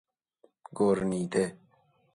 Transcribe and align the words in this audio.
گرنیده 0.77 1.45